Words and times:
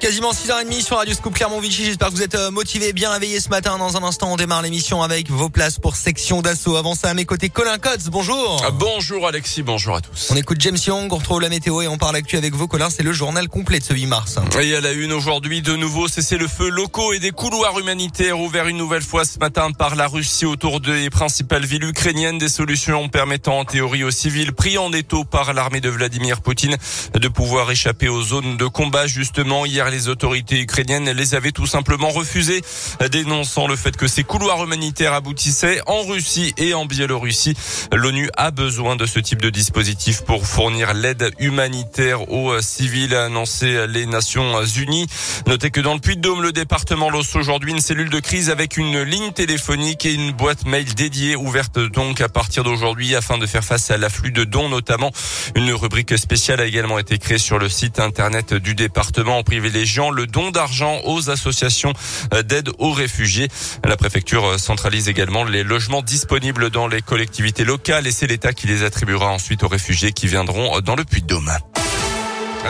Quasiment 0.00 0.32
6h30 0.32 0.82
sur 0.82 0.96
Radio 0.96 1.12
Scoop 1.12 1.34
Clermont-Vichy. 1.34 1.84
J'espère 1.84 2.08
que 2.08 2.14
vous 2.14 2.22
êtes 2.22 2.34
euh, 2.34 2.50
motivés, 2.50 2.94
bien 2.94 3.10
réveillés 3.10 3.38
ce 3.38 3.50
matin. 3.50 3.76
Dans 3.76 3.98
un 3.98 4.02
instant, 4.02 4.32
on 4.32 4.36
démarre 4.36 4.62
l'émission 4.62 5.02
avec 5.02 5.28
vos 5.30 5.50
places 5.50 5.78
pour 5.78 5.94
section 5.94 6.40
d'assaut. 6.40 6.76
Avant 6.76 6.94
ça, 6.94 7.10
à 7.10 7.14
mes 7.14 7.26
côtés, 7.26 7.50
Colin 7.50 7.76
Cottes. 7.76 8.08
Bonjour. 8.08 8.62
Ah, 8.66 8.70
bonjour 8.70 9.28
Alexis, 9.28 9.62
bonjour 9.62 9.96
à 9.96 10.00
tous. 10.00 10.30
On 10.30 10.36
écoute 10.36 10.56
James 10.60 10.78
Young, 10.86 11.12
on 11.12 11.16
retrouve 11.16 11.42
la 11.42 11.50
météo 11.50 11.82
et 11.82 11.86
on 11.86 11.98
parle 11.98 12.16
actu 12.16 12.38
avec 12.38 12.54
vous, 12.54 12.66
Colin. 12.66 12.88
C'est 12.88 13.02
le 13.02 13.12
journal 13.12 13.46
complet 13.48 13.78
de 13.78 13.84
ce 13.84 13.92
8 13.92 14.06
mars. 14.06 14.38
Et 14.58 14.74
à 14.74 14.80
la 14.80 14.92
une 14.92 15.12
aujourd'hui, 15.12 15.60
de 15.60 15.76
nouveau 15.76 16.08
cessez 16.08 16.38
le 16.38 16.48
feu 16.48 16.70
locaux 16.70 17.12
et 17.12 17.18
des 17.18 17.30
couloirs 17.30 17.78
humanitaires 17.78 18.40
ouverts 18.40 18.68
une 18.68 18.78
nouvelle 18.78 19.02
fois 19.02 19.26
ce 19.26 19.38
matin 19.38 19.70
par 19.70 19.96
la 19.96 20.08
Russie 20.08 20.46
autour 20.46 20.80
des 20.80 21.10
principales 21.10 21.66
villes 21.66 21.84
ukrainiennes. 21.84 22.38
Des 22.38 22.48
solutions 22.48 23.10
permettant 23.10 23.58
en 23.58 23.64
théorie 23.66 24.04
aux 24.04 24.10
civils 24.10 24.54
pris 24.54 24.78
en 24.78 24.94
étau 24.94 25.24
par 25.24 25.52
l'armée 25.52 25.82
de 25.82 25.90
Vladimir 25.90 26.40
Poutine 26.40 26.78
de 27.12 27.28
pouvoir 27.28 27.70
échapper 27.70 28.08
aux 28.08 28.22
zones 28.22 28.56
de 28.56 28.66
combat. 28.66 29.06
Justement, 29.06 29.66
hier, 29.66 29.89
les 29.90 30.08
autorités 30.08 30.60
ukrainienne 30.60 31.10
les 31.10 31.34
avait 31.34 31.52
tout 31.52 31.66
simplement 31.66 32.08
refusés, 32.08 32.62
dénonçant 33.10 33.66
le 33.66 33.76
fait 33.76 33.96
que 33.96 34.06
ces 34.06 34.24
couloirs 34.24 34.62
humanitaires 34.62 35.12
aboutissaient 35.12 35.80
en 35.86 36.02
Russie 36.02 36.54
et 36.56 36.74
en 36.74 36.86
Biélorussie. 36.86 37.54
L'ONU 37.92 38.30
a 38.36 38.50
besoin 38.50 38.96
de 38.96 39.06
ce 39.06 39.18
type 39.18 39.42
de 39.42 39.50
dispositif 39.50 40.22
pour 40.22 40.46
fournir 40.46 40.94
l'aide 40.94 41.32
humanitaire 41.38 42.30
aux 42.30 42.60
civils, 42.60 43.14
a 43.14 43.26
annoncé 43.26 43.86
les 43.88 44.06
Nations 44.06 44.64
Unies. 44.64 45.06
Notez 45.46 45.70
que 45.70 45.80
dans 45.80 45.94
le 45.94 46.00
Puy-de-Dôme, 46.00 46.42
le 46.42 46.52
département 46.52 47.10
lance 47.10 47.34
aujourd'hui 47.36 47.72
une 47.72 47.80
cellule 47.80 48.10
de 48.10 48.20
crise 48.20 48.50
avec 48.50 48.76
une 48.76 49.02
ligne 49.02 49.32
téléphonique 49.32 50.06
et 50.06 50.14
une 50.14 50.32
boîte 50.32 50.66
mail 50.66 50.94
dédiée 50.94 51.36
ouverte 51.36 51.78
donc 51.78 52.20
à 52.20 52.28
partir 52.28 52.64
d'aujourd'hui 52.64 53.14
afin 53.14 53.38
de 53.38 53.46
faire 53.46 53.64
face 53.64 53.90
à 53.90 53.96
l'afflux 53.96 54.32
de 54.32 54.44
dons 54.44 54.68
notamment. 54.68 55.10
Une 55.54 55.72
rubrique 55.72 56.16
spéciale 56.16 56.60
a 56.60 56.66
également 56.66 56.98
été 56.98 57.18
créée 57.18 57.38
sur 57.38 57.58
le 57.58 57.68
site 57.68 57.98
internet 57.98 58.54
du 58.54 58.74
département 58.74 59.38
en 59.38 59.42
le 60.10 60.26
don 60.26 60.50
d'argent 60.50 61.00
aux 61.04 61.30
associations 61.30 61.92
euh, 62.34 62.42
d'aide 62.42 62.70
aux 62.78 62.92
réfugiés. 62.92 63.48
La 63.84 63.96
préfecture 63.96 64.44
euh, 64.44 64.58
centralise 64.58 65.08
également 65.08 65.42
les 65.44 65.62
logements 65.62 66.02
disponibles 66.02 66.70
dans 66.70 66.86
les 66.86 67.00
collectivités 67.00 67.64
locales 67.64 68.06
et 68.06 68.12
c'est 68.12 68.26
l'État 68.26 68.52
qui 68.52 68.66
les 68.66 68.82
attribuera 68.82 69.30
ensuite 69.30 69.62
aux 69.62 69.68
réfugiés 69.68 70.12
qui 70.12 70.26
viendront 70.26 70.76
euh, 70.76 70.80
dans 70.80 70.96
le 70.96 71.04
Puy-de-Dôme. 71.04 71.50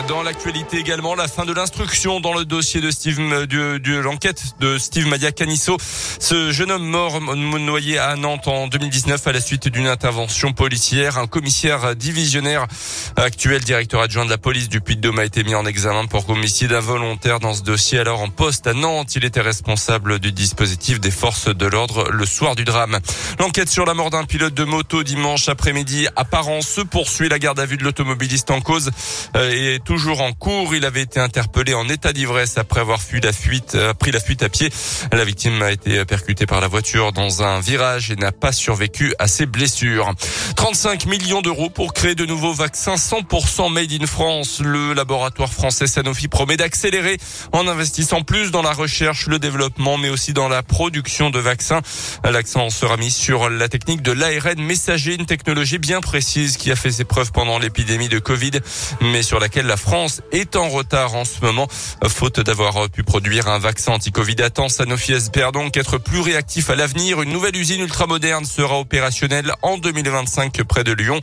Dans 0.07 0.23
l'actualité 0.23 0.77
également, 0.77 1.15
la 1.15 1.27
fin 1.27 1.45
de 1.45 1.53
l'instruction 1.53 2.19
dans 2.19 2.33
le 2.33 2.45
dossier 2.45 2.81
de 2.81 2.91
Steve 2.91 3.17
de, 3.17 3.77
de 3.77 3.97
l'enquête 3.97 4.55
de 4.59 4.77
Steve 4.77 5.07
Madia 5.07 5.31
Canisso. 5.31 5.77
Ce 6.19 6.51
jeune 6.51 6.71
homme 6.71 6.85
mort 6.85 7.19
noyé 7.19 7.97
à 7.97 8.15
Nantes 8.15 8.47
en 8.47 8.67
2019 8.67 9.27
à 9.27 9.31
la 9.31 9.41
suite 9.41 9.67
d'une 9.67 9.87
intervention 9.87 10.53
policière. 10.53 11.17
Un 11.17 11.27
commissaire 11.27 11.95
divisionnaire 11.95 12.67
actuel 13.15 13.63
directeur 13.63 14.01
adjoint 14.01 14.25
de 14.25 14.29
la 14.29 14.37
police 14.37 14.69
du 14.69 14.81
Puy-de-Dôme 14.81 15.19
a 15.19 15.25
été 15.25 15.43
mis 15.43 15.55
en 15.55 15.65
examen 15.65 16.05
pour 16.05 16.29
homicide 16.29 16.71
involontaire 16.71 17.39
dans 17.39 17.53
ce 17.53 17.63
dossier. 17.63 17.99
Alors 17.99 18.21
en 18.21 18.29
poste 18.29 18.67
à 18.67 18.73
Nantes, 18.73 19.15
il 19.15 19.25
était 19.25 19.41
responsable 19.41 20.19
du 20.19 20.31
dispositif 20.31 20.99
des 20.99 21.11
forces 21.11 21.47
de 21.47 21.65
l'ordre 21.65 22.09
le 22.09 22.25
soir 22.25 22.55
du 22.55 22.63
drame. 22.63 22.99
L'enquête 23.39 23.69
sur 23.69 23.85
la 23.85 23.93
mort 23.93 24.09
d'un 24.09 24.23
pilote 24.23 24.53
de 24.53 24.63
moto 24.63 25.03
dimanche 25.03 25.49
après-midi 25.49 26.07
apparent 26.15 26.61
se 26.61 26.81
poursuit. 26.81 27.29
La 27.29 27.39
garde 27.39 27.59
à 27.59 27.65
vue 27.65 27.77
de 27.77 27.83
l'automobiliste 27.83 28.51
en 28.51 28.61
cause 28.61 28.91
est 29.35 29.90
toujours 29.91 30.21
en 30.21 30.31
cours. 30.31 30.73
Il 30.73 30.85
avait 30.85 31.01
été 31.01 31.19
interpellé 31.19 31.73
en 31.73 31.89
état 31.89 32.13
d'ivresse 32.13 32.57
après 32.57 32.79
avoir 32.79 33.01
fui 33.01 33.19
la 33.19 33.33
fuite, 33.33 33.75
euh, 33.75 33.93
pris 33.93 34.11
la 34.11 34.21
fuite 34.21 34.41
à 34.41 34.47
pied. 34.47 34.69
La 35.11 35.25
victime 35.25 35.61
a 35.61 35.69
été 35.69 36.05
percutée 36.05 36.45
par 36.45 36.61
la 36.61 36.69
voiture 36.69 37.11
dans 37.11 37.43
un 37.43 37.59
virage 37.59 38.09
et 38.09 38.15
n'a 38.15 38.31
pas 38.31 38.53
survécu 38.53 39.13
à 39.19 39.27
ses 39.27 39.45
blessures. 39.45 40.09
35 40.55 41.07
millions 41.07 41.41
d'euros 41.41 41.69
pour 41.69 41.93
créer 41.93 42.15
de 42.15 42.25
nouveaux 42.25 42.53
vaccins 42.53 42.95
100% 42.95 43.69
made 43.69 43.91
in 43.91 44.05
France. 44.05 44.61
Le 44.63 44.93
laboratoire 44.93 45.51
français 45.51 45.87
Sanofi 45.87 46.29
promet 46.29 46.55
d'accélérer 46.55 47.17
en 47.51 47.67
investissant 47.67 48.21
plus 48.21 48.51
dans 48.51 48.61
la 48.61 48.71
recherche, 48.71 49.27
le 49.27 49.39
développement, 49.39 49.97
mais 49.97 50.07
aussi 50.07 50.31
dans 50.31 50.47
la 50.47 50.63
production 50.63 51.31
de 51.31 51.39
vaccins. 51.39 51.81
L'accent 52.23 52.69
sera 52.69 52.95
mis 52.95 53.11
sur 53.11 53.49
la 53.49 53.67
technique 53.67 54.03
de 54.03 54.13
l'ARN 54.13 54.61
messager, 54.61 55.15
une 55.15 55.25
technologie 55.25 55.79
bien 55.79 55.99
précise 55.99 56.55
qui 56.55 56.71
a 56.71 56.77
fait 56.77 56.91
ses 56.91 57.03
preuves 57.03 57.33
pendant 57.33 57.59
l'épidémie 57.59 58.07
de 58.07 58.19
Covid, 58.19 58.51
mais 59.01 59.21
sur 59.21 59.41
laquelle 59.41 59.65
la 59.65 59.80
France 59.81 60.21
est 60.31 60.55
en 60.55 60.69
retard 60.69 61.15
en 61.15 61.25
ce 61.25 61.41
moment, 61.41 61.67
faute 62.07 62.39
d'avoir 62.39 62.89
pu 62.89 63.03
produire 63.03 63.47
un 63.47 63.59
vaccin 63.59 63.93
anti-Covid 63.93 64.41
à 64.41 64.49
temps. 64.49 64.69
Sanofi 64.69 65.13
espère 65.13 65.51
donc 65.51 65.75
être 65.77 65.97
plus 65.97 66.19
réactif 66.19 66.69
à 66.69 66.75
l'avenir. 66.75 67.21
Une 67.21 67.31
nouvelle 67.31 67.55
usine 67.55 67.81
ultramoderne 67.81 68.45
sera 68.45 68.79
opérationnelle 68.79 69.51
en 69.61 69.77
2025 69.77 70.63
près 70.63 70.83
de 70.83 70.93
Lyon, 70.93 71.19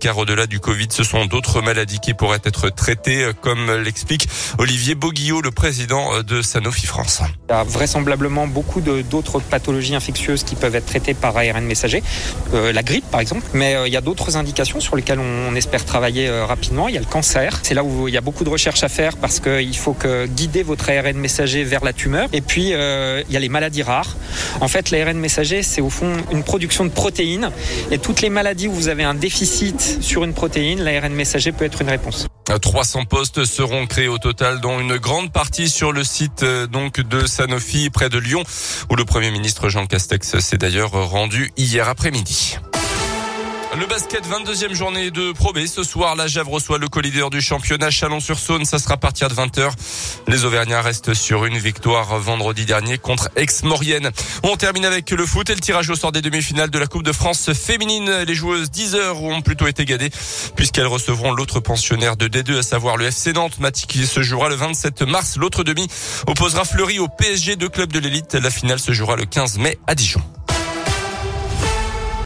car 0.00 0.18
au-delà 0.18 0.46
du 0.46 0.60
Covid, 0.60 0.88
ce 0.90 1.04
sont 1.04 1.26
d'autres 1.26 1.60
maladies 1.60 2.00
qui 2.00 2.14
pourraient 2.14 2.40
être 2.44 2.70
traitées, 2.70 3.30
comme 3.42 3.70
l'explique 3.72 4.28
Olivier 4.58 4.94
Boguillot, 4.94 5.40
le 5.40 5.50
président 5.50 6.22
de 6.22 6.42
Sanofi 6.42 6.86
France. 6.86 7.20
Il 7.48 7.52
y 7.52 7.54
a 7.54 7.64
vraisemblablement 7.64 8.46
beaucoup 8.46 8.80
d'autres 8.80 9.40
pathologies 9.40 9.94
infectieuses 9.94 10.44
qui 10.44 10.54
peuvent 10.54 10.74
être 10.74 10.86
traitées 10.86 11.14
par 11.14 11.36
ARN 11.36 11.64
messager, 11.64 12.02
euh, 12.54 12.72
la 12.72 12.82
grippe 12.82 13.08
par 13.10 13.20
exemple, 13.20 13.46
mais 13.52 13.74
euh, 13.74 13.86
il 13.86 13.92
y 13.92 13.96
a 13.96 14.00
d'autres 14.00 14.36
indications 14.36 14.80
sur 14.80 14.96
lesquelles 14.96 15.20
on, 15.20 15.54
espère 15.54 15.84
travailler 15.84 16.28
euh, 16.28 16.46
rapidement. 16.46 16.88
Il 16.88 16.94
y 16.94 16.98
a 16.98 17.00
le 17.00 17.06
cancer, 17.06 17.60
c'est 17.62 17.74
là 17.74 17.82
où 17.82 17.87
il 18.06 18.14
y 18.14 18.16
a 18.16 18.20
beaucoup 18.20 18.44
de 18.44 18.48
recherches 18.48 18.82
à 18.82 18.88
faire 18.88 19.16
parce 19.16 19.40
qu'il 19.40 19.76
faut 19.76 19.96
guider 20.26 20.62
votre 20.62 20.90
ARN 20.90 21.16
messager 21.16 21.64
vers 21.64 21.84
la 21.84 21.92
tumeur. 21.92 22.28
Et 22.32 22.40
puis, 22.40 22.72
euh, 22.72 23.22
il 23.28 23.34
y 23.34 23.36
a 23.36 23.40
les 23.40 23.48
maladies 23.48 23.82
rares. 23.82 24.16
En 24.60 24.68
fait, 24.68 24.90
l'ARN 24.90 25.18
messager, 25.18 25.62
c'est 25.62 25.80
au 25.80 25.90
fond 25.90 26.12
une 26.32 26.42
production 26.42 26.84
de 26.84 26.90
protéines. 26.90 27.50
Et 27.90 27.98
toutes 27.98 28.20
les 28.20 28.30
maladies 28.30 28.68
où 28.68 28.72
vous 28.72 28.88
avez 28.88 29.04
un 29.04 29.14
déficit 29.14 29.98
sur 30.00 30.24
une 30.24 30.34
protéine, 30.34 30.82
l'ARN 30.82 31.12
messager 31.12 31.52
peut 31.52 31.64
être 31.64 31.82
une 31.82 31.90
réponse. 31.90 32.26
300 32.60 33.04
postes 33.04 33.44
seront 33.44 33.86
créés 33.86 34.08
au 34.08 34.18
total, 34.18 34.60
dont 34.60 34.80
une 34.80 34.96
grande 34.96 35.32
partie 35.32 35.68
sur 35.68 35.92
le 35.92 36.02
site 36.02 36.42
euh, 36.42 36.66
de 36.66 37.26
Sanofi 37.26 37.90
près 37.90 38.08
de 38.08 38.18
Lyon, 38.18 38.42
où 38.90 38.96
le 38.96 39.04
Premier 39.04 39.30
ministre 39.30 39.68
Jean 39.68 39.86
Castex 39.86 40.38
s'est 40.38 40.56
d'ailleurs 40.56 40.92
rendu 40.92 41.52
hier 41.56 41.88
après-midi. 41.88 42.58
Le 43.78 43.86
basket, 43.86 44.26
22e 44.26 44.74
journée 44.74 45.12
de 45.12 45.30
Pro 45.30 45.52
B. 45.52 45.66
Ce 45.66 45.84
soir, 45.84 46.16
la 46.16 46.26
Jave 46.26 46.48
reçoit 46.48 46.78
le 46.78 46.88
co-leader 46.88 47.30
du 47.30 47.40
championnat 47.40 47.90
Chalon-sur-Saône. 47.90 48.64
Ça 48.64 48.80
sera 48.80 48.94
à 48.94 48.96
partir 48.96 49.28
de 49.28 49.34
20h. 49.34 49.70
Les 50.26 50.44
Auvergnats 50.44 50.82
restent 50.82 51.14
sur 51.14 51.44
une 51.44 51.58
victoire 51.58 52.18
vendredi 52.18 52.66
dernier 52.66 52.98
contre 52.98 53.30
Aix-Maurienne. 53.36 54.10
On 54.42 54.56
termine 54.56 54.84
avec 54.84 55.12
le 55.12 55.24
foot 55.24 55.48
et 55.50 55.54
le 55.54 55.60
tirage 55.60 55.90
au 55.90 55.94
sort 55.94 56.10
des 56.10 56.22
demi-finales 56.22 56.70
de 56.70 56.78
la 56.78 56.88
Coupe 56.88 57.04
de 57.04 57.12
France 57.12 57.52
féminine. 57.52 58.10
Les 58.26 58.34
joueuses 58.34 58.68
10 58.72 58.96
heures 58.96 59.22
ont 59.22 59.42
plutôt 59.42 59.68
été 59.68 59.84
gadées 59.84 60.10
puisqu'elles 60.56 60.86
recevront 60.86 61.30
l'autre 61.30 61.60
pensionnaire 61.60 62.16
de 62.16 62.26
D2, 62.26 62.58
à 62.58 62.62
savoir 62.64 62.96
le 62.96 63.04
FC 63.04 63.32
Nantes. 63.32 63.60
Match 63.60 63.86
qui 63.86 64.08
se 64.08 64.22
jouera 64.22 64.48
le 64.48 64.56
27 64.56 65.02
mars. 65.02 65.36
L'autre 65.36 65.62
demi 65.62 65.86
opposera 66.26 66.64
Fleury 66.64 66.98
au 66.98 67.06
PSG 67.06 67.54
de 67.54 67.68
club 67.68 67.92
de 67.92 68.00
l'élite. 68.00 68.34
La 68.34 68.50
finale 68.50 68.80
se 68.80 68.90
jouera 68.90 69.14
le 69.14 69.24
15 69.24 69.58
mai 69.58 69.78
à 69.86 69.94
Dijon. 69.94 70.22